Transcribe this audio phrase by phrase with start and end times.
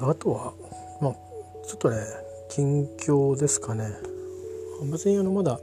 [0.00, 0.52] とあとは
[1.00, 1.12] まあ
[1.66, 1.96] ちょっとね
[2.48, 3.84] 近況ですかね。
[4.90, 5.60] 別にあのまだ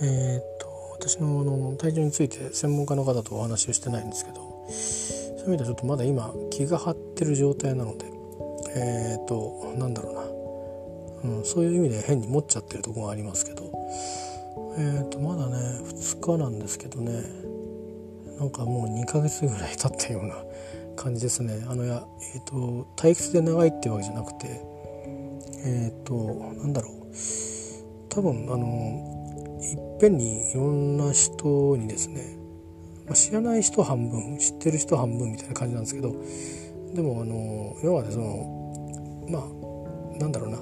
[0.00, 4.36] えっ、と私のあの体重について専門家の方とお話をしてないんですけど
[4.70, 8.06] そういう意味ではちょっとまだ今気が張ってる状態なので
[8.74, 10.12] えっ、となんだろ
[11.22, 13.70] うな、うん、そういう意味で変に持っちゃってるとこがありますけど
[14.78, 17.22] えっ、とまだね2日なんですけどね
[18.38, 20.36] なんかもう2ヶ月ぐらい経ったような
[20.98, 21.64] 感じですね。
[21.68, 22.02] あのや、
[22.34, 24.60] えーと、退屈で長いっていうわけじゃなくて
[25.64, 26.14] えっ、ー、と
[26.60, 26.94] なんだろう。
[28.08, 32.36] 多分あのいっぺんにいろんな人にですね、
[33.06, 36.14] まあ、知らない人半分知ってる人半分みたいな感じなんですけど
[36.94, 40.58] でもあの要はねそのまあなんだろうな。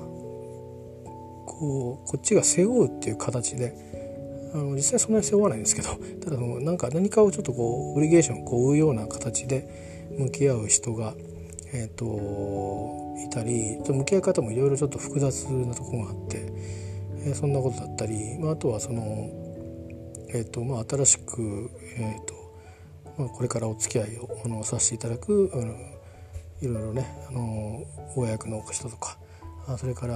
[1.47, 3.75] こうこっちが背負うっていう形で
[4.53, 5.89] あの実際そんなに背負わないんですけど
[6.23, 11.15] ただそのなんか何かをちょっとこうオリゲーションこう追うような形で向き合う人が、
[11.73, 16.53] えーと、いたり向き合い方もいろいろちょっと複雑なとこがあって、
[17.27, 19.03] えー、そんなことだったり、まあ、あとはその、
[20.31, 22.35] えーとまあ、新しく、えーと
[23.19, 25.75] まあ、これからお付き合いをあのさせていただくあの
[26.63, 27.85] いろいろねあの
[28.17, 29.19] 親役の人とか
[29.79, 30.15] それから、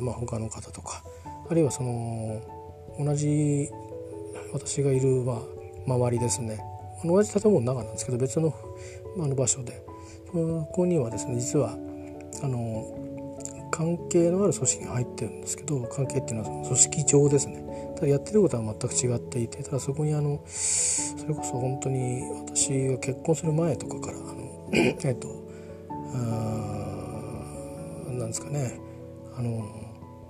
[0.00, 1.02] まあ、他の方とか
[1.50, 2.42] あるいはその
[2.98, 3.68] 同じ
[4.52, 5.38] 私がいる、まあ、
[5.86, 6.71] 周りですね。
[7.04, 8.54] 同じ建物の中なんですけど別の
[9.18, 9.82] あの場所で。
[10.32, 11.76] そこにはですね実は
[12.42, 12.98] あの
[13.70, 17.92] 関係のある組織が入ってるんですけど関係っていうのはその組織上ですね。
[17.96, 25.28] ただやってることは全く違っていてただそこにあのそれこそ本当に私が結婚する前とかからあの えっと
[28.12, 28.80] なんですかね。
[29.36, 29.64] あの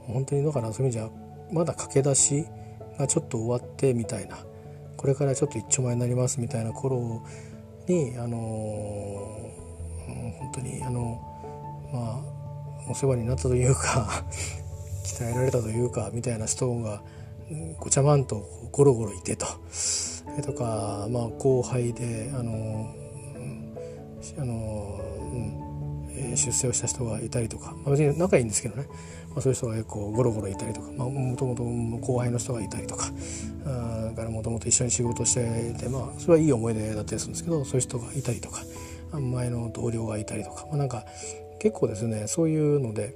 [0.07, 1.11] 本当にだからそういう意味じゃ
[1.53, 2.45] まだ駆け出し
[2.99, 4.39] がちょっと終わってみたいな。
[4.97, 7.23] これからちょっと一丁前になりますみたいな頃
[7.89, 8.39] にあの
[10.39, 11.21] 本当にあの
[11.93, 12.23] ま
[12.89, 14.25] あお世話になったというか
[15.05, 17.03] 鍛えられたというかみたいな人が
[17.79, 19.47] ごちゃまんとゴロゴロいてと。
[20.41, 22.95] とか、まあ、後輩であの
[24.39, 25.62] あの、うん、
[26.37, 28.87] 出世をした人がいたりとか、まあ、別に仲いいんですけどね。
[29.35, 33.07] まあ、そういう人が結構ゴロゴロいたりとかもともと後輩の人がいたりとか
[33.65, 38.63] だからもともと一緒に仕事していて、まあ、それはいい思い出だったりするんですけどそういう人がいたりとか
[39.19, 41.05] 前の同僚がいたりとか、まあ、なんか
[41.61, 43.15] 結構ですねそういうので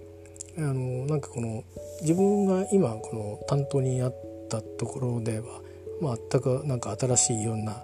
[0.58, 1.64] あのなんかこの
[2.00, 4.14] 自分が今この担当にあっ
[4.48, 5.60] たところでは、
[6.00, 7.82] まあ、全くなんか新しいいろんな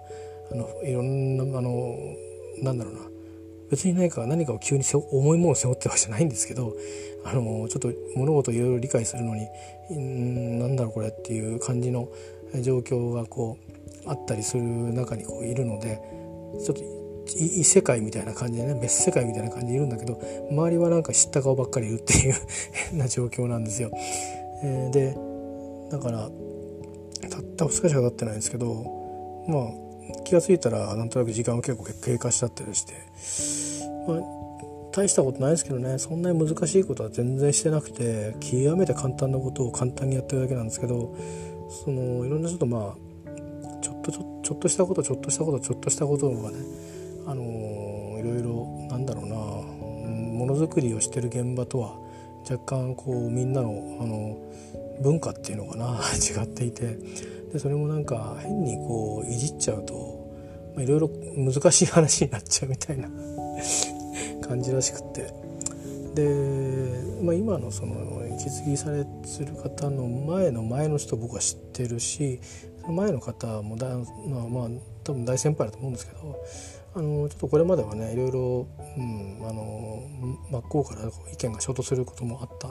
[0.51, 1.97] あのいろんなあの
[2.61, 2.99] なんだろうな
[3.69, 6.75] 別に何か何かを急に重いものを背負ってるわけじゃないんですけど
[7.25, 9.47] あのちょっと物事をいろいろ理解するのに
[9.97, 12.09] んなんだろうこれっていう感じの
[12.61, 13.57] 状況がこ
[14.05, 15.99] うあったりする中にこういるので
[16.63, 16.83] ちょっと
[17.35, 20.19] 異世界みたいな感じでね別世界みたいな感じでいるんだけど
[20.51, 22.35] 周りはなんか知った顔ばっかりいるっていう
[22.89, 23.91] 変な状況なんですよ。
[24.63, 25.17] えー、で
[25.89, 26.29] だから
[27.29, 29.82] たった2日しか経ってないんですけどまあ
[30.23, 32.93] 気が付いたらなんとなく時間が結構経過しちゃったりして、
[34.07, 34.19] まあ、
[34.91, 35.97] 大したことないですけどね。
[35.97, 41.15] そんなに難しいことは全然してなくて極めて簡単なことを簡単にやってるだけなんですけど
[41.85, 46.57] そのいろんなちょっとまあちょっとちょちょっとしたことちょっとしたことちょっとしたことがね
[47.25, 51.95] あのいろいろなんだろうなものづくりをしてる現場とは
[52.49, 54.37] 若干こうみんなのあの
[55.01, 56.97] 文化っていうのかな 違っていて。
[57.53, 60.33] でそれもなんか変にこういじっちゃうと
[60.77, 63.07] いろいろ難しい話になっちゃうみたいな
[64.41, 65.31] 感じらしくって。
[66.15, 66.29] で、
[67.23, 72.39] まあ、今のその引き継ぎされする方の前の前の人僕は知ってるし
[72.81, 74.69] その前の方もだ、まあ、まあ
[75.03, 76.43] 多分大先輩だと思うんですけど
[76.95, 80.03] あのちょっとこれまではねいろいろ、うん、あの
[80.51, 82.67] 真っ向から意見が衝突することもあった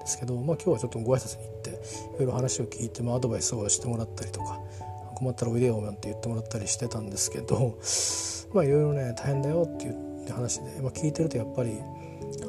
[0.00, 1.72] ですけど、まあ、今日はちょっとご挨拶に行ってい
[2.18, 4.60] ろいろ話を聞いて、まあ、アドバイスをしてもらったりとか
[5.16, 7.74] 困ったらおいでよなんて言ってもらったりしてたんですけど
[8.52, 10.10] まあいろいろね大変だよって言って。
[10.20, 11.80] って話で、まあ、聞いてるとやっぱり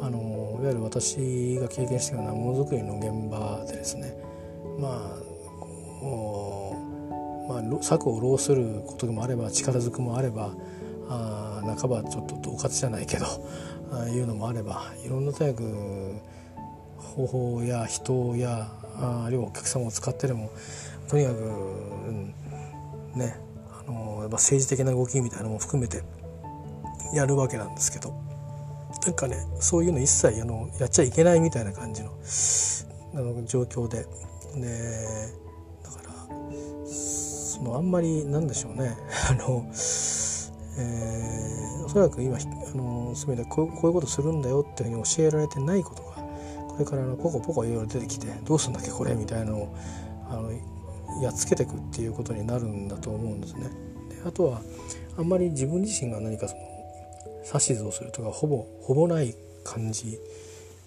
[0.01, 4.15] あのいわゆる私が経験したようなものづくりの現場でですね
[4.79, 5.19] まあ
[5.99, 6.75] こ
[7.49, 10.53] う、まあ、策を浪することもあれば力ずくもあれば
[11.09, 13.25] あ半ばちょっと恫喝じゃないけど
[13.91, 16.15] あいうのもあればいろんなとにかく
[17.15, 20.51] 方法や人やあるいはお客様を使ってでも
[21.09, 22.33] とにかく、うん、
[23.15, 23.35] ね
[23.87, 26.03] あのやっぱ政治的な動きみたいなのも含めて
[27.13, 28.13] やるわけなんですけど
[29.05, 32.11] なんかねそういうの一切あのやっちゃいけないみたいな感じの
[33.13, 34.05] あの状況で
[34.55, 35.07] で
[35.83, 38.95] だからそのあんまりなんでしょうね
[39.29, 39.65] あの
[40.77, 46.10] えー、おそらく今あの全てこうこういうことするんだよっていうふうに教えられてないことが
[46.81, 49.75] れからあのポコポコいろいろ出てきてどうすんだっけこれみたいなのを
[50.29, 50.51] あの
[51.21, 53.69] やっつけていくっていうことになるんだと思うんですね。
[54.09, 54.61] であとは
[55.17, 56.61] あんまり自分自身が何かその
[57.53, 60.19] 指図をするとかほぼほぼない感じ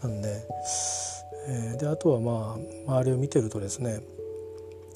[0.03, 0.47] なんで,、
[1.49, 2.57] えー、であとはま
[2.89, 4.01] あ周りを見てるとですね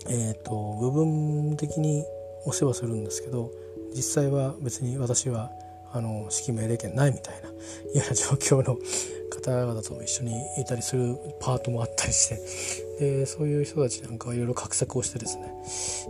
[0.07, 2.05] えーと、部分的に
[2.45, 3.51] お世話するんですけど
[3.95, 5.51] 実際は別に私は
[5.93, 7.49] あの指揮命令権ないみたいな
[7.95, 8.79] 嫌な状況の
[9.29, 12.29] 方々と一緒にいたりするパートもあったりし
[12.99, 15.55] てでそういう人たちなんかはいろいろ画策をしてですね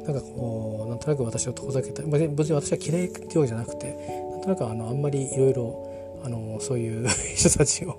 [0.06, 3.92] なんかこうなんとなく私を遠ざけた別に私は嫌いってわけじゃなくて
[4.32, 5.88] なんとなくあのあんまりいろいろ
[6.24, 7.96] あのそういう 人たちを、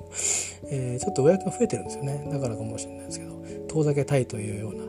[0.70, 2.28] えー、ちょっとお役が増えてるんですよね。
[2.32, 3.32] だからかもしれないですけど
[3.68, 4.84] 遠ざけたいというような、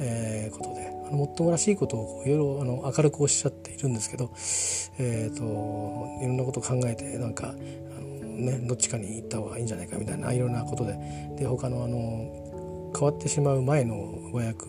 [0.00, 4.30] えー、ことであのもっともらしいことをいろいろあの明るくおっしゃっているんですけど、
[4.98, 5.42] えーと、
[6.22, 7.54] いろんなことを考えてなんか、
[8.34, 10.98] ね、どっちかに行った方がいいんじゃないかみたいないろんなことで。
[11.38, 14.66] で他のあの変わってしまう前の和訳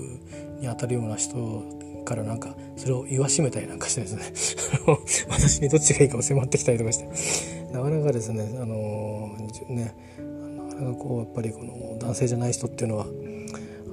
[0.60, 1.64] にあたるような人
[2.06, 4.24] からなんかそれを言わしめたりなんかしてですね。
[5.30, 7.08] 私にどっちがいいかを迫ってきたりとかして。
[7.72, 9.36] なかなかですねあの
[9.68, 9.94] ね
[10.70, 13.06] なかなかこうやっぱりこの男性じゃない人っていうのは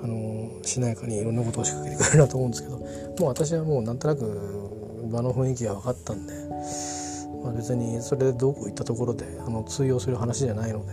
[0.02, 2.86] あのしなやかにいろんなことを仕掛けてくれるなと思うんですけども
[3.20, 4.22] う私はもうなんとなく
[5.10, 6.34] 場の雰囲気が分かったんで、
[7.42, 10.92] まあ、別にそれでどこういったところであの通用する話じゃないので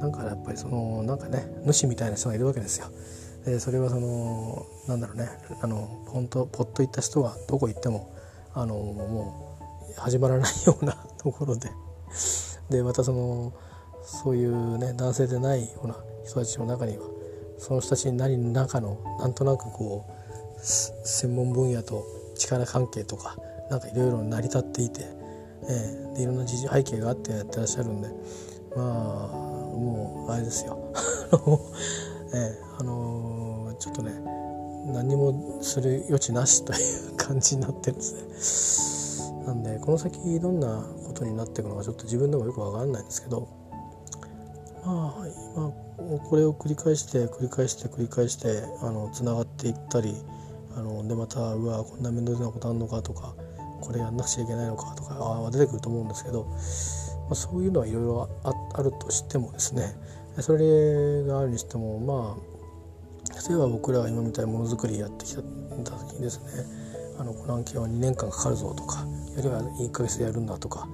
[0.00, 2.88] なんかやっぱりそのなんかね主みたいな人がいるわけですよ。
[3.44, 5.28] でそれはそのなんだろうね
[5.60, 8.14] あのポンとポッと行った人はどこ行っても
[8.54, 9.58] あのも
[9.96, 11.70] う始まらないような ところで
[12.70, 13.52] でまたその
[14.04, 17.04] そういうね男性でないような人たちの中には
[17.58, 22.04] その人たちに何らかのなんとなくこう専門分野と
[22.36, 23.36] 力関係とか
[23.70, 25.06] なんかいろいろ成り立っていて、
[25.68, 28.08] えー、でいろんな事情背景があってやってらっしゃるんで。
[28.76, 30.78] まあもうあれですよ。
[32.34, 34.12] えー、あのー、ちょっとね
[34.86, 36.76] 何もする余地なしとい
[37.08, 39.44] う感じになってるんですね。
[39.46, 43.48] なんでこの先どんなことになっていくのかちょっと自分でもよく分かんないんですけど。
[44.84, 45.72] まあ今
[46.28, 50.14] これを繰り返して繰り返して繰り返してあのつながっていったり
[50.76, 53.34] あのでまたうわこんな面倒なことあんのかとか
[53.82, 59.94] これやんなくちゃいけないのかとかあ出てくると思うんですけど、まあ、そういうのはいろいろあるとしてもですね
[60.40, 66.64] それがあるにしてもまあ例えば僕らが今みたいにものづくりやってきた時にですね
[67.18, 69.04] あのコナン系は2年間かかるぞとか
[69.36, 70.88] やれば1ヶ月でやるんだとか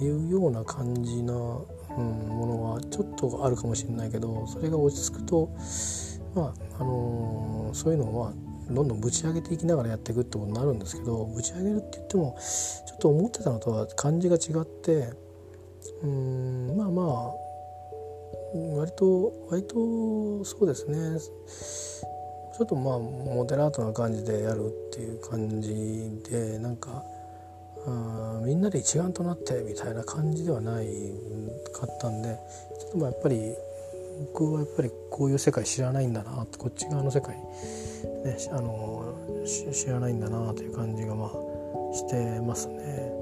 [0.00, 1.34] いうような感じな
[1.96, 5.50] うん、ものはちょっとあるかもしれないけどそれが落ち着くと
[6.34, 12.36] まああのー、そういうのをまあどんどんぶち上げていきながらやっていくってことになるんですけどぶち上げるって言っても
[12.86, 15.12] ちょっと思ってたのとは感じが違って
[16.02, 17.50] うんまあまあ
[18.76, 21.20] 割と割とそうですね。
[22.60, 27.02] ちょっとまあモデラートな感じでやるっていう感じでなんか
[27.86, 30.86] あみんなで一丸となってみたいな感じではない
[31.72, 32.36] かったんで
[32.78, 33.54] ちょっとまあやっぱり
[34.20, 39.14] 僕はやっぱりこういう世界知らないんだなこっち側の世界、ね、あの
[39.46, 41.30] 知らないんだなという感じがまあ
[41.94, 43.12] してますね。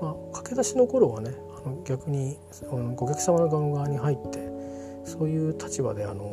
[0.00, 1.32] まあ、駆け出しの頃はね
[1.64, 2.38] あの逆に
[2.70, 4.38] お客様の側に入って
[5.04, 6.24] そういう立場であの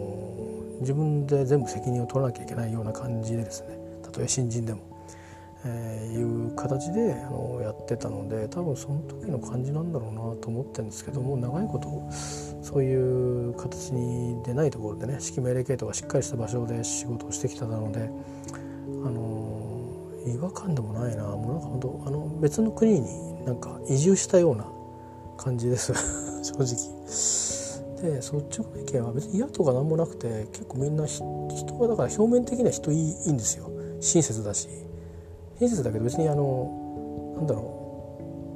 [0.81, 4.81] 自分で全部責任を取らなきゃいけないような感じでですねたとえ新人でも
[5.63, 12.09] えー、いう形であのやってたので多分その時の感じなんだろうなと思ってるんですけども長いこと
[12.63, 18.09] そういう形にでないところでね指揮命令系統がしっかりした場所で仕事をしてきたので
[19.05, 19.61] あの
[20.25, 21.23] 違和感でもないな。
[21.23, 24.67] もうなんか本当あの別の国になんか移住したような
[25.37, 25.93] 感じです。
[26.43, 27.01] 正直。
[28.01, 31.23] で率直な意見は別に嫌とか何もなくて結構みんな人
[31.79, 33.69] はだから表面的には人いいいいんですよ。
[33.99, 34.67] 親切だし。
[35.61, 37.61] 親切だけど別にあのなんだろ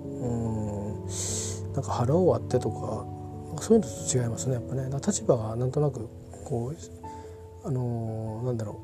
[0.05, 0.25] う。
[0.25, 1.73] うん。
[1.73, 3.05] なんか腹を割ってとか
[3.61, 4.89] そういうのと違いますねやっぱね。
[5.05, 6.09] 立場がなんとなく
[6.45, 8.79] こうあのなんだろ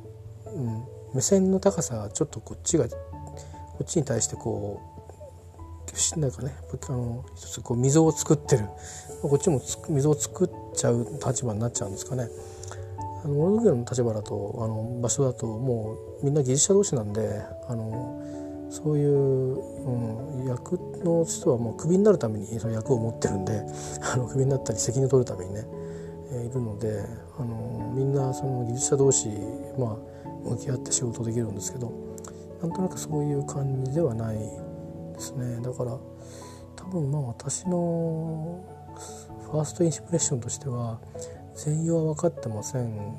[0.46, 0.84] う、うん、
[1.16, 4.80] 目線の高さがちょっとこっちがこっちに対してこ
[6.16, 6.54] うなんかね
[6.88, 8.66] あの一つこう溝を作ってる。
[9.24, 12.28] こっちも溝を作っちゃう立場になっちゃうんですかね。
[13.24, 18.22] あの物の立場だとあの場所だともうみんな技術者同士なんであの
[18.72, 23.62] そういう、うん、役の人はもうクビになるためにその役を持ってるんで
[24.02, 25.68] あのクビになったり責任を取るためにね、
[26.32, 27.04] えー、いるので
[27.38, 29.30] あのみんなその技術者同士、
[29.78, 29.98] ま
[30.46, 31.92] あ、向き合って仕事できるんですけど
[32.62, 35.60] なんとなくそういう感じではないですね。
[35.62, 35.98] だから
[36.76, 38.60] 多分まあ私の
[39.52, 41.00] ファーストインプレッションとしては
[41.64, 43.16] 全容は分かってません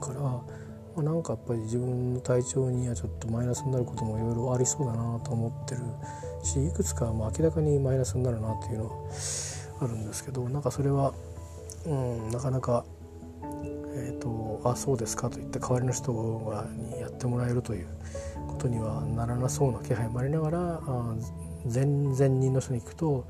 [0.00, 0.44] から、ま
[0.98, 5.80] あ、なんかやっぱり自分の体調にはちょっとマイナスになることもいろいろありそうだなと思ってる
[6.44, 8.92] しいくつかまあ明らかにマイナスになるなっていうのは
[9.80, 11.12] あるんですけどなんかそれは、
[11.86, 12.84] うん、なかなか、
[13.96, 17.88] えーと、あそうですかと言って代わりの人がにやってもらえるという
[18.46, 21.14] ことにはならなそうな気配もありながらあ
[21.64, 23.26] 前前任の人に聞くと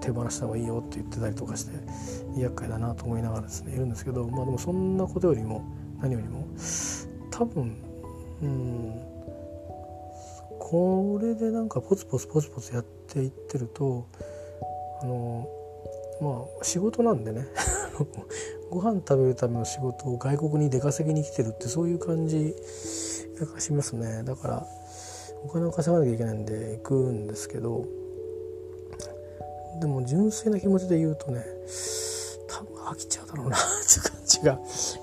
[0.00, 1.72] 手放した方がいいよって言ってたりとかして
[2.36, 5.64] 厄介だなと思いながらですねいるんですけどまあでもそんなことよりも
[6.00, 6.46] 何よりも
[7.30, 7.76] 多分
[8.42, 9.02] うん
[10.58, 14.06] これでなんかポツポツポツポツやっていってると
[15.02, 15.48] あの
[16.20, 17.46] まあ仕事なんでね
[18.70, 22.54] ご飯食べるための仕事を外国に出稼ぎに来てるってそういう感じ
[23.40, 24.22] がしますね。
[24.24, 24.66] だから
[25.44, 27.86] お金を稼がなきゃいけないんで行くんですけど
[29.80, 31.42] でも純粋な気持ちで言うとね
[32.48, 34.58] 多分飽きちゃうだろうなって感じが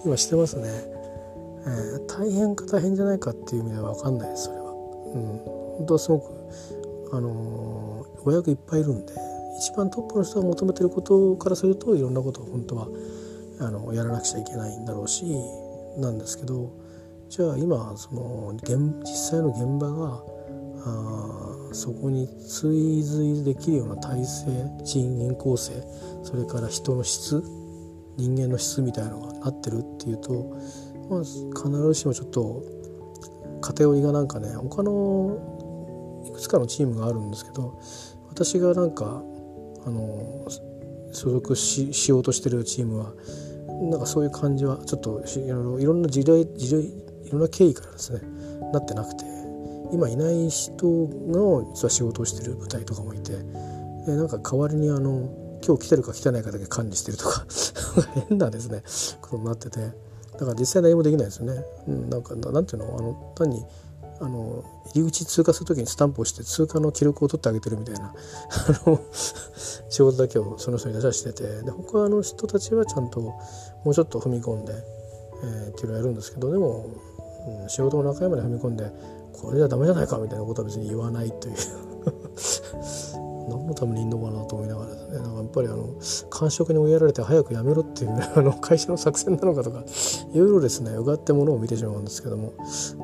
[0.05, 4.63] 今してますね、えー、大変か大変じゃないかっていう意味では分かんないですそれは。
[4.63, 5.55] うん。
[5.77, 6.33] 本当はすごく
[7.13, 9.13] あのー、お役いっぱいいるんで
[9.59, 12.87] 一番トップの人が求めてることからするといろんなことを本当は
[13.59, 15.23] あのやらなくちゃいけないんだろうし
[15.97, 16.71] なんですけど
[17.29, 20.34] じゃあ今その現実際の現場が
[20.87, 24.45] あそこに追随できるような体制
[24.83, 25.73] 人員構成
[26.23, 27.43] それから人の質
[28.17, 30.55] 人間の質みたいなのがなってるっていうと、
[31.09, 32.63] まあ、必ずしもちょっと
[33.61, 37.79] 偏りがなんかね他のいくつかのチームがあるんですけど
[38.29, 39.23] 私がなんか
[39.85, 40.47] あの
[41.11, 43.13] 所属ししようとしてるチームは
[43.89, 48.21] なんかそういう感じはちょっといろいろんな時代時代いろんな経緯からですね
[48.71, 49.44] なってなくて。
[49.95, 53.31] 今いない人の実は仕事をしてる部隊とかもいて
[54.05, 55.29] でなんか代わりにあの
[55.65, 57.45] 今日来てるか来てないかだけ管理してるとか
[58.29, 58.83] 変なですね
[59.21, 61.63] ことになっててだから実際何もできないですよね。
[61.87, 62.97] うん、なんかなんていうの？
[62.97, 63.63] あの単に
[64.19, 68.13] あの入り口通過する時にスタンプをして通過の記録を取ってあげてるみたいな
[68.85, 69.01] あの
[69.89, 73.35] 仕事だけをその人に出させててで他の人たちはちゃんとも
[73.85, 74.73] うちょっと踏み込んで、
[75.43, 76.89] えー、っていうのをやるんですけどでも、
[77.61, 78.89] うん、仕事の中まで踏み込んで
[79.45, 81.55] これじゃダメじゃないかみたいなことは別に言わないという。
[83.47, 85.19] 何のためにいんのかなと思いながらですね。
[85.19, 85.89] なんかやっぱりあの
[86.29, 89.83] 感触に追いやられて早くやめろっていう あの会社の作戦なのかとか。
[90.33, 92.53] いろいろですねうがってものを見てしまうんですけども、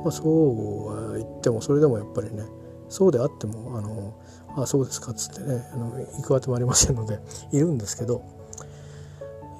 [0.03, 2.43] まあ、そうは言ってもそれでもやっぱりね
[2.89, 4.13] そうであってもあの
[4.57, 7.19] あそうですかっつってねあの行くあてもありませんので
[7.51, 8.21] いるんですけど。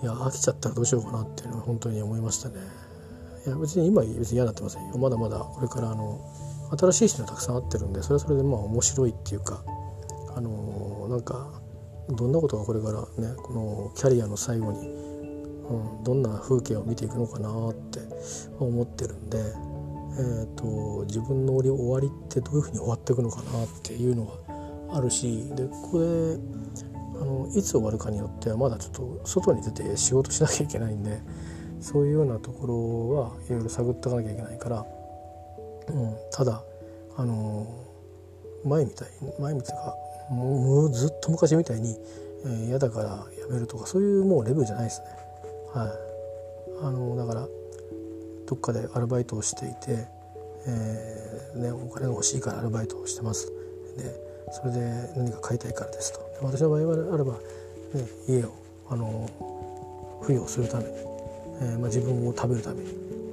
[0.02, 2.56] いや飽きちゃったらどうしようかなっていうのは本当に思いましたね。
[3.46, 4.98] いや別に今別に嫌になってませんよ。
[4.98, 6.20] まだまだこれからあの
[6.78, 9.64] 新しい人にたくさん会ってるんでそれはそれでまあ面白いっていうか
[10.36, 11.62] あのなんか
[12.10, 18.00] どんなことがこれからねこのキャリアの最後に、うん、どんな風景を見ていくのかなって
[18.60, 26.38] 思ってるんで、えーと、自分の終わりってどういうふうに終わっていくのかなっていうのはあるしでここで
[27.22, 31.22] あのいつ終わるかによってはまだちょっと外に出て仕事しなきゃいけないんで
[31.80, 34.86] そういうようなところはいろいろ探っていかなきゃいけないから、
[35.90, 36.64] うん、ただ
[37.18, 37.68] あの
[38.64, 39.08] 前みたい
[39.40, 39.96] 前みたいか
[40.30, 41.98] もうずっと昔みたいに
[42.44, 43.10] 嫌、えー、だから
[43.40, 45.08] やめるとかそういうもうレベルじゃないですね。
[45.74, 47.48] はい、あのだから
[48.48, 50.08] どっかでアルバイトをしていて、
[50.68, 53.52] えーね、お金が欲しいからアルバイトをしてます。
[53.98, 54.80] でそれで
[55.16, 56.20] 何か買いたいからですと。
[56.42, 57.40] 私の場合はあれば、ね、
[58.28, 58.52] 家を
[58.90, 59.30] あの
[60.22, 62.90] 付与するために、えーまあ、自分を食べるために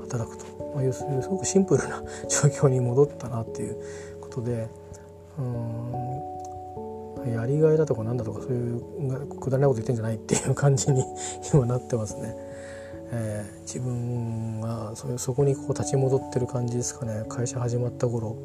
[0.09, 0.45] 働くと、
[0.79, 3.77] まあ、要するにすごくシンプルな 状況に戻ったなっていう
[4.21, 4.69] ことで
[5.37, 8.81] うんやりがいだとかなんだとかそういう
[9.41, 11.05] くだらないこと言ってんじゃないっていう感じに
[11.53, 12.37] 今なってますね。
[13.11, 18.37] えー、自分がそそこにこう立ち戻ってる感じですかね会社始まった頃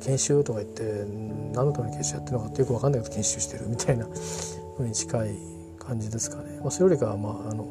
[0.00, 1.06] 研修とか言って
[1.54, 4.06] 何のために研修やってるのかってよく分かんないけど研修してる みたいな
[4.76, 5.30] ふうに近い
[5.78, 6.60] 感じですかね。
[6.60, 7.66] まあ、それよりかは、まあ、あの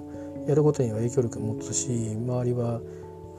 [0.48, 2.82] やることには影響力を持つし周りは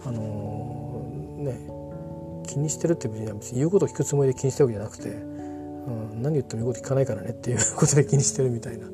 [0.06, 5.34] あのー、ね気にしてるって別に言うことを聞くつもりで気にしてるわけじゃなくて
[5.87, 8.87] うん、何言っても言うこと聞かないからねっていうことで気にしてるみたいな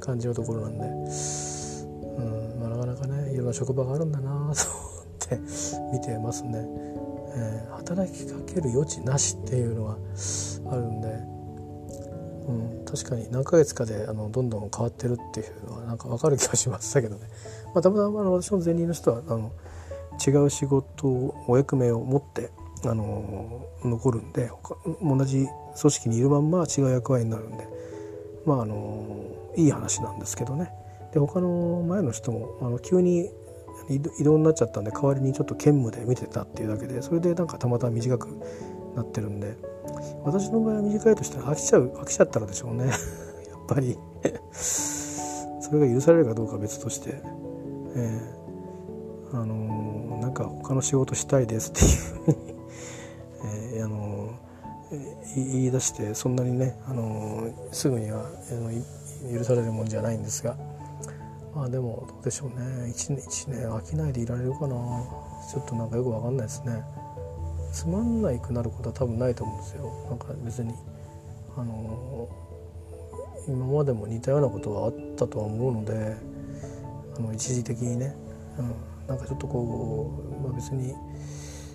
[0.00, 4.54] 感じのところなんで、うんまあ、なかなかねいろんな職場があるんだなと思っ
[5.18, 5.38] て
[5.92, 6.64] 見てますね、
[7.36, 9.98] えー、働きかける余地なしっていうのは
[10.70, 11.08] あるんで、
[12.48, 17.28] うん、確かに何ヶ月かであのどんどん変わってるっていうのはなんか分かる気がしましたけどね、
[17.74, 19.52] まあ、たまたまあの私の前任の人はあの
[20.26, 22.50] 違う仕事をお役目を持って
[22.84, 24.50] あの残るんで
[25.02, 25.46] 同じ
[25.80, 27.68] 組織にいるまんま違う役割になるんで
[28.44, 30.70] まああのいい話なんですけどね。
[31.12, 33.30] で他の前の人もあの急に
[33.90, 38.28] 移動になっちゃったんで代わりにちょっと兼務で見てたっていうだけでそれでなんかたまたま短く
[38.96, 39.56] なってるんで
[40.24, 42.86] 私の場合は短いとしたら飽きちゃう飽きちゃったらでしょうね。
[42.88, 42.96] やっ
[43.68, 43.98] ぱり。
[45.72, 47.22] それが許されるかどうか別として、
[47.94, 48.41] えー、
[49.32, 52.52] あのー、なんか他の仕事したいですっていうふうに
[53.44, 60.56] えー、あのー、言い出してそんなにね、あのすぐには、え許されるもんじゃないんですが
[61.54, 62.54] まあでもどうでしょうね。
[62.92, 64.74] 1年 ,1 年飽きないでいられるかな。
[65.50, 66.82] ちょっとなんかよく分かんないですね。
[67.72, 69.92] つまんないくなることは多分ないと思うんですよ。
[70.08, 70.72] なんか別に
[71.56, 72.28] あの
[73.46, 76.16] 今までも似たようなことはあったとは思うので
[77.16, 78.14] あの一時的にね、
[78.58, 78.74] うん、
[79.08, 80.94] なんかちょっとこう、まあ、別に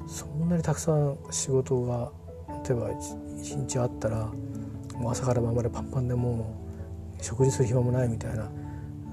[0.07, 2.11] そんなにたくさん仕事が
[2.67, 2.89] 例えば
[3.39, 4.31] 一日あったら
[4.95, 6.55] もう朝から晩までパンパンでも
[7.19, 8.49] う食事する暇もないみたいな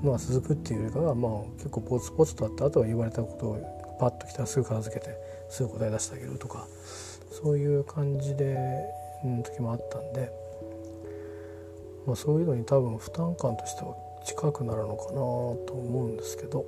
[0.02, 5.16] のが続くっていうよりかは、まあ、結構ポツポツとあった後は言われたことをパッと来たらすぐ片付けて
[5.49, 6.66] すぐ答え出してあげるとか
[7.30, 8.56] そういう感じで、
[9.25, 10.30] うん、時もあったんで、
[12.06, 13.94] まあ、そういうのに多分負担感としては
[14.25, 16.64] 近くなるのかなと思うんですけど、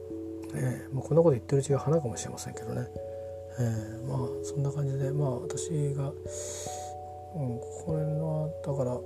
[0.56, 2.86] えーまあ、こんなこと言ってるうちが花かもしれませんけどね、
[3.58, 8.98] えー、まあそんな感じでまあ私が、うん、これはだから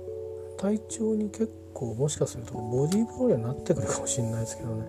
[0.57, 4.85] 体調に結構もしかするとボディーブローになってくるかもしれないですけどね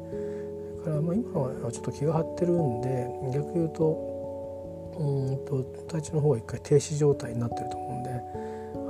[0.85, 4.13] だからまあ今はちょっと気が張ってるんで逆言うと
[4.99, 8.11] うんと体調の方は一回停止状態になってると思うんで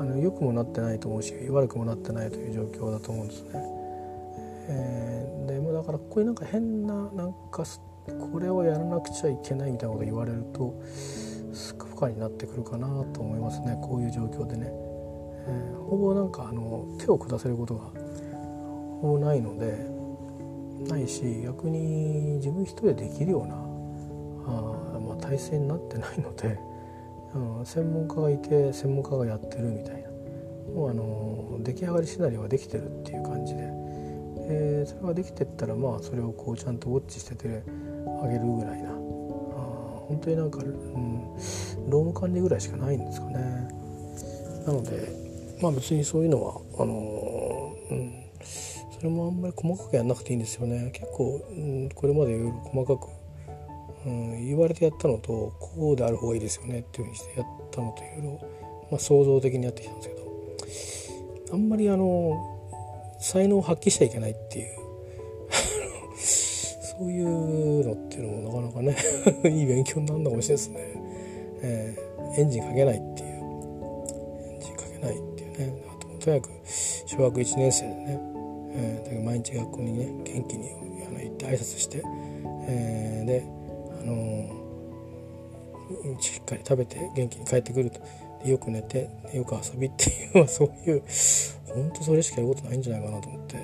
[0.01, 3.51] あの良くもなってないと思うし悪くもなってないという状況だと思うんですね。
[4.69, 7.65] えー、でだからここになんか変ななんか
[8.31, 10.81] これをやらなくちゃいけないみたいなこと言われると
[11.89, 13.77] 不可になってくるかなと思いますね。
[13.83, 14.69] こういう状況でね。
[14.69, 17.87] えー、ほぼなんかあの手を下せることが
[19.01, 19.91] ほぼないので
[20.89, 26.61] ないし逆に自分一人でできるようなあ、まあ、体制になってないので、
[27.35, 30.13] うん、専門家がいて専門家がやってるみたいな。
[30.75, 33.72] もうあの出来上がりシナリオができてるっていう感じで、
[34.53, 37.63] え、それができてったらまあそれをこうちゃんとウォッチしてて
[38.23, 38.91] あげるぐらいな。
[38.91, 38.93] あ
[40.09, 41.35] 本当になんか、うん、
[41.89, 43.35] 労務管理ぐらいしかないんですかね。
[44.67, 45.09] なので
[45.61, 48.13] まあ別にそういうのはあのうん、
[48.43, 50.91] それもあんまり細かくやんなくていいんですよね。
[50.93, 53.09] 結構、うん、これまでいろいろ細かく、
[54.07, 56.81] うん、言われてやったのとこうである方がいいですよね。
[56.81, 58.41] っていうふうにしてやったのといろいろ、
[58.91, 60.23] まあ、創造的にやってきたんですけど。
[61.53, 62.62] あんまりあの
[63.23, 64.67] 才能を発揮しちゃいけないっていう。
[66.19, 69.03] そういうのっていうのもなかなか
[69.43, 70.81] ね いい勉強になるのかもしれないですね、
[71.63, 73.29] えー、エンジンかけないっていう。
[73.29, 75.83] エンジンかけないっていうね。
[75.89, 76.53] あとにかく
[77.07, 78.21] 小学1年生でね、
[78.75, 80.71] えー、だから毎日学校にね元気に
[81.07, 82.03] あの行って挨拶して、
[82.67, 83.45] えー、で、
[84.03, 88.01] あのー、しっかり食べて元気に帰ってくると。
[88.45, 91.03] よく寝てよく遊びっていうのは そういう
[91.67, 93.57] 本当それしかやることないんじゃないかなと思って、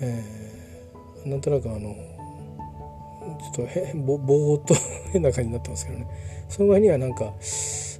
[0.00, 1.94] えー、なんとなくあの
[3.54, 4.74] ちょっとへぼぼーっと
[5.12, 6.06] 変な感じになってますけどね。
[6.48, 7.34] その場合にはなんか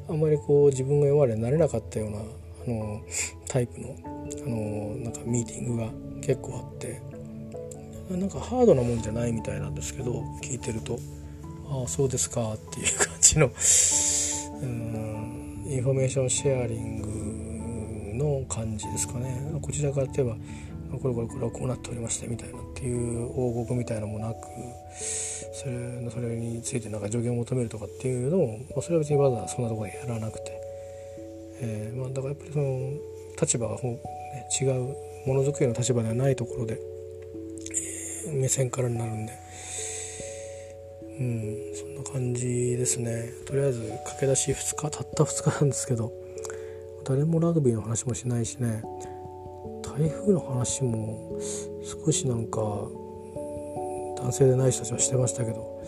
[0.08, 2.22] あんまりこう自分が今まで慣れなかったようなあ
[2.68, 3.00] の
[3.48, 7.16] タイプのあのなんかミーティングが結構あって。
[8.10, 10.98] なんかハードなもんじゃないみたいなんですけど聞いてると
[11.68, 13.50] 「ああそうですか」っていう感じの
[14.62, 15.15] うん
[15.68, 19.58] インフォメーションシェアリングの感じですかね。
[19.60, 20.36] こちらから例えば
[20.98, 24.36] これこれこれはこうなっておりましてみたいなっていう報告みたいなのもなく
[25.52, 30.52] それそれについてなんか助言を求めるとかっていうのを、まあ、それは別にわざわざそんなところでやらなくて、
[31.60, 32.92] えーまあ、だからやっぱりその
[33.40, 34.00] 立場が、ね、
[34.60, 36.78] 違うものづくりの立場ではないところで、
[38.28, 39.32] えー、目線からになるんで、
[41.18, 43.32] うん、そんな感じですね。
[43.46, 46.12] とりあえず駆け出し2日たった2日なんですけど
[47.04, 48.82] 誰もラグビーの話もしないしね。
[49.82, 51.38] 台風の話も
[52.04, 55.82] 少しなんか男性でない人たちはしてましたけど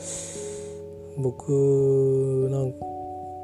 [1.19, 2.73] 僕なん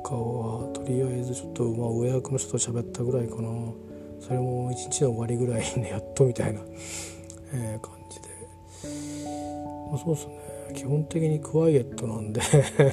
[0.03, 3.51] かはとりあえずちょっとまあ上役の人と喋ったぐらいかな。
[4.21, 6.61] それも一日の終わりぐらいにやっとみたいな、
[7.53, 8.29] えー、感じで、
[9.91, 10.44] まあ、そうですね。
[10.75, 12.41] 基本的にクワイエットなんで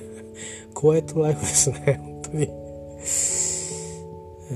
[0.73, 2.47] クワイエットライフですね本当に、え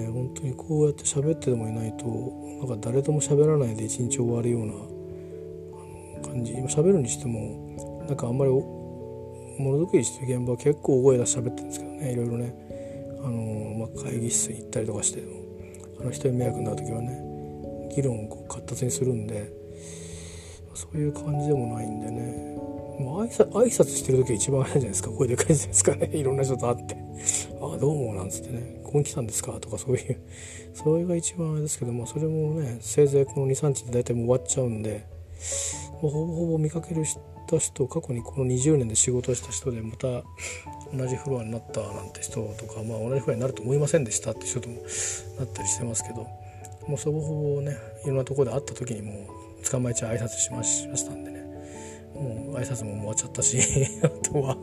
[0.08, 4.74] ー、本当にこうやって喋ってでもいないとなんか誰とも喋らないで一日終わるような
[6.24, 6.54] 感じ。
[6.54, 8.62] 今喋るにしてもなんかあんまりも
[9.60, 12.66] のづくりしてる現場は結構大声出して喋ってるんですけどねいろいろね。
[13.30, 15.24] の、まあ、会議室に行ったりとかして
[16.00, 17.22] あの人に迷惑になる時はね
[17.96, 19.52] 議論をこう活発にするんで
[20.74, 22.55] そういう感じでもないんでね。
[23.00, 25.10] もう挨拶挨拶してる時が一番早いじゃないですか。
[25.10, 26.10] 声でかいじゃないですかね。
[26.14, 26.98] いろんな人と会って
[27.62, 30.22] 「ああどうも」なんつってね「ここに来たんですか?」とかそういう。
[30.74, 35.08] それが一番あれですけどもそれもねせいぜいこの23日で大体もう終わっちゃうんで
[36.02, 40.24] もうほぼほぼ見かけるした人過去にこの20年で仕事した人でまた
[40.94, 44.76] 同じフロアになったなんて人とか、まあ、同じフロアになると思いませんでしたって人とも
[45.40, 46.28] なったりしてますけど
[46.88, 49.14] もうほぼほぼねいろんなところで会った時にも
[49.62, 51.35] う捕まえちゃう挨拶しましたんでね。
[52.16, 53.60] もう挨拶も終わっちゃったし
[54.04, 54.58] あとは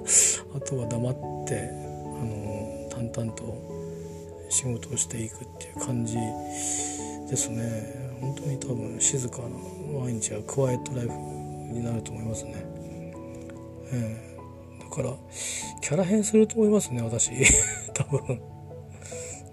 [0.54, 1.14] あとは黙っ
[1.46, 3.54] てあの淡々と
[4.48, 6.16] 仕事をしていくっていう感じ
[7.28, 8.12] ですね。
[8.20, 9.48] 本当に多分静かな
[10.00, 11.12] 毎日はクワイエットライフ
[11.72, 12.54] になると思いますね、
[13.92, 15.12] えー、だから
[15.80, 17.32] キャラ変すると思いますね私。
[17.94, 18.40] 多分。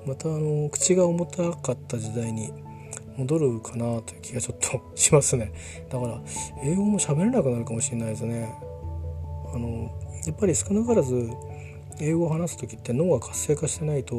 [0.05, 2.51] またあの口が重たかった時代に
[3.19, 5.51] 戻るかなという気がちょっとしますね。
[5.89, 6.21] だから
[6.63, 8.49] 英語も喋れなくなるかもしれないですね。
[9.53, 9.91] あの
[10.25, 11.29] やっぱり少なからず
[11.99, 14.15] 英語を話す時って脳が活性化してないと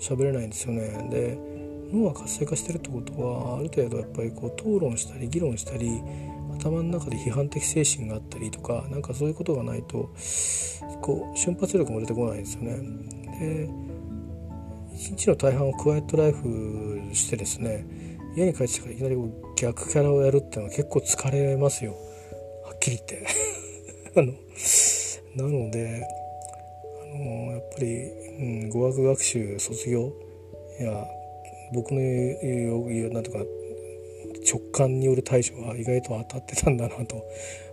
[0.00, 1.08] 喋れないんですよね。
[1.10, 1.38] で
[1.92, 6.00] 脳が活性化してるってことはある程度やっぱりこう討論したり議論したり
[6.58, 10.10] 頭の中で批判的精神があったりとかなんかそういうことがないと
[11.02, 12.78] こう瞬発力も出てこないですよね。
[13.38, 13.68] で
[14.94, 17.84] 一日の大半をクワイエットライフしてですね
[18.34, 19.16] 家に帰ってからいきなり
[19.56, 21.92] 逆キャラをやるっていうのは結構疲れますよ。
[22.64, 23.26] はっきり言って。
[24.16, 26.06] あのなので
[27.02, 27.96] あのやっぱり、
[28.38, 30.12] うん、語学学習卒業。
[30.80, 31.06] や
[31.72, 37.24] 僕の言うなんとか直感による対処は意外と当たってたんだなと。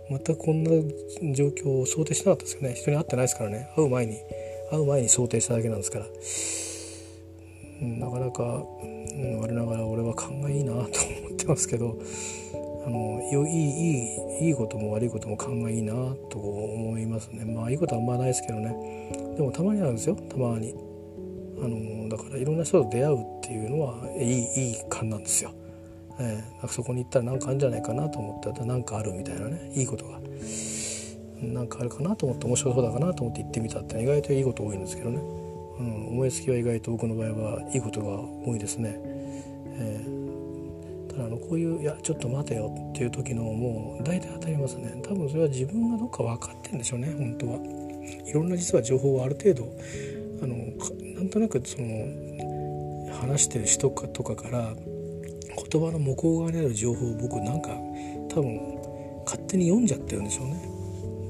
[0.08, 0.70] 全くこんな
[1.34, 2.74] 状況を想定しなかったですよね。
[2.74, 3.68] 人に会ってないですからね。
[3.76, 4.16] 会う前に。
[4.70, 6.06] 会う前に想定しただけなんですから、
[7.80, 10.88] なかなか、我ながら俺は勘がいいなと思っ
[11.36, 11.98] てますけど
[12.86, 15.92] あのいいいいいいことも悪いことも勘がいいな
[16.30, 17.44] と思いますね。
[17.44, 19.34] まあいいことはあんまないですけどね。
[19.36, 20.16] でもたまにあるんですよ。
[20.16, 20.74] たまに。
[21.62, 25.52] あのだからいろんな人と出会うっていうのはいいいい感なんですよ。
[26.18, 29.70] えー、そこに行ったら何かあるんじゃないかなと思ったら何かあるみたいなね。
[29.74, 30.20] いいことが。
[31.42, 35.18] 何かあるかなと思って面白そうだかなと思って行ってみたって意外といいこと多いんですけどね、
[35.80, 39.00] うん、思いつきは意外と僕の場合はいいことが多いですね。
[39.82, 47.58] えー、ただあのこういう「いやちょっと待てよ」っていう時のもう大体当たりますね多分それは自分がどっか分かってんでしょうね本当は
[48.26, 49.72] いろんな実は情報はある程度
[50.42, 50.56] あの
[51.14, 54.74] なんとなくその話してる人かとかから
[55.70, 57.70] 言葉の向こう側にある情報を僕なんか
[58.28, 58.60] 多分
[59.24, 60.70] 勝手に読んじゃってるんでしょうね。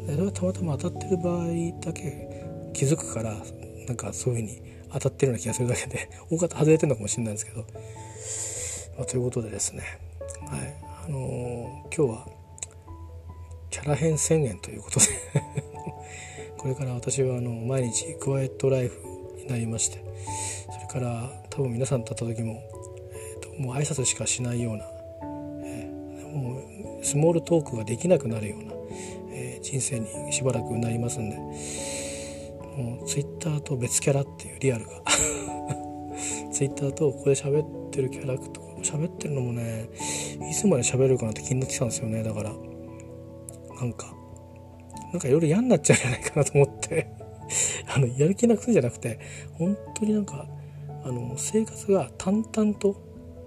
[0.07, 1.47] それはたまたま当たってる場合
[1.81, 3.37] だけ気づくから
[3.91, 7.67] なんかそういうふうに当たってるような気がするだけで 大方外れてるのかもしれないんですけど、
[8.97, 9.83] まあ、ということでですね、
[10.49, 10.75] はい。
[11.07, 12.29] あのー、今日は
[13.69, 15.07] キャラ変宣言ということで。
[16.57, 19.01] これから私はあの毎日クワイエットライフ
[19.39, 20.05] になりまして
[20.71, 22.63] それから多分皆さんと会った時も、
[23.15, 24.85] えーと、もう挨拶しかしないような、
[25.65, 26.59] えー、も
[27.01, 28.75] うスモールトークができなくなるような、
[29.33, 31.39] えー、人生にしばらくなりますんで
[32.81, 35.03] もうツイッターと別キャラっていうリアルが。
[36.53, 39.89] ツイッターとここで喋ってるキャラクター喋ってるのもね
[40.51, 42.23] いつまで喋るかなって気になってたんですよね。
[42.23, 42.53] だから
[43.81, 44.15] なんか
[45.13, 47.21] なんかいろいろ嫌になっちゃうんじゃないかなと思って。
[47.93, 49.19] あのやる気なくすんじゃなくて
[49.55, 50.47] 本当になんか
[51.05, 52.95] あの生活が淡々と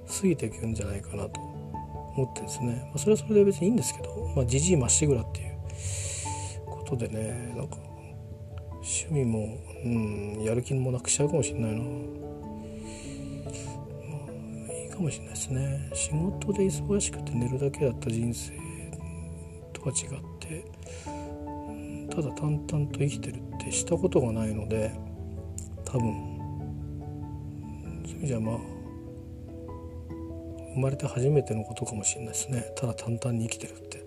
[0.07, 1.39] 過ぎていくんじゃないかなと
[2.15, 5.57] 思ってですね、まあ、それはそれで別にいいんですけどじじいまっしぐらっていう
[6.65, 7.77] ことでねなんか
[8.83, 11.85] 趣味も、うん、やる気もなくしちゃうかもしれないな、ま
[14.69, 15.89] あ、いいかもしれないですね。
[15.93, 18.51] 仕事で忙しくて寝るだけだった人生
[19.71, 20.65] とは違って
[22.13, 24.91] ただ淡々と生きてるってしたことがないので
[25.85, 26.01] 多分
[28.05, 28.57] そういう意味じゃまあ
[30.75, 32.65] 生まれて初めてのことかもしれないですね。
[32.75, 34.03] ただ淡々に生きてるって。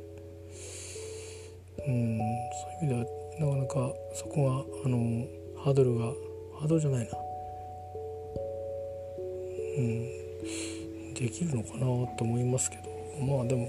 [1.87, 5.27] うんそういう意味ではなかなかそこがあの
[5.63, 6.07] ハードルが
[6.59, 7.11] ハードルじゃないな。
[9.77, 10.09] うん。
[11.13, 11.81] できるのかな
[12.17, 12.85] と思いますけど。
[13.21, 13.69] まあでも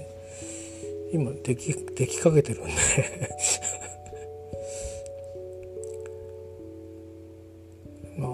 [1.12, 2.72] 今できできかけてるんで。
[8.16, 8.30] まあ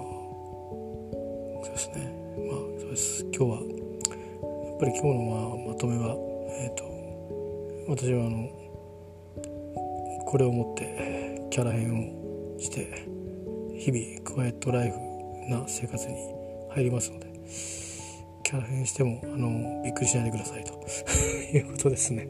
[1.63, 2.13] そうですね。
[2.49, 3.23] まあそうです。
[3.23, 3.63] 今日はや
[4.75, 6.15] っぱり今日のまあまとめは、
[6.49, 6.85] えーと、
[7.89, 8.49] 私はあの
[10.25, 11.24] これをもって
[11.55, 13.07] キャラ変をして
[13.79, 14.97] 日々クワイエットライフ
[15.49, 16.13] な生活に
[16.69, 17.27] 入りますので
[18.43, 20.73] キャラ変してもあのびっくりしないでくださいと
[21.55, 22.27] いうことですね。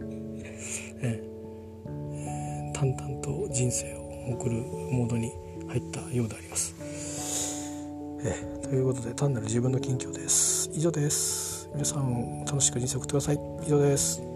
[1.01, 4.61] えー、淡々と人生を送る
[4.91, 5.31] モードに
[5.69, 6.75] 入ったようであります。
[8.23, 10.69] え、ということで単なる自分の近況です。
[10.71, 11.67] 以上です。
[11.73, 13.39] 皆さん楽しく人生を送ってください。
[13.65, 14.35] 以上です。